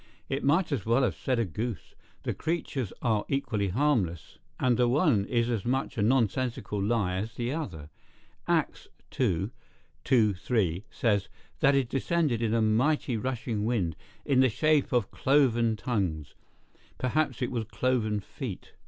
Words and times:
It 0.29 0.43
might 0.43 0.71
as 0.71 0.83
well 0.83 1.03
have 1.03 1.13
said 1.15 1.37
a 1.37 1.45
goose; 1.45 1.93
the 2.23 2.33
creatures 2.33 2.91
are 3.03 3.23
equally 3.29 3.67
harmless, 3.67 4.39
and 4.59 4.75
the 4.75 4.87
one 4.87 5.25
is 5.25 5.47
as 5.47 5.63
much 5.63 5.95
a 5.95 6.01
nonsensical 6.01 6.81
lie 6.81 7.17
as 7.17 7.35
the 7.35 7.51
other. 7.53 7.91
Acts, 8.47 8.87
ii. 9.19 9.51
2, 10.03 10.33
3, 10.33 10.83
says, 10.89 11.29
that 11.59 11.75
it 11.75 11.87
descended 11.87 12.41
in 12.41 12.55
a 12.55 12.63
mighty 12.63 13.15
rushing 13.15 13.63
wind, 13.63 13.95
in 14.25 14.39
the 14.39 14.49
shape 14.49 14.91
of 14.91 15.11
cloven 15.11 15.75
tongues: 15.75 16.33
perhaps 16.97 17.43
it 17.43 17.51
was 17.51 17.65
cloven 17.65 18.19
feet. 18.19 18.73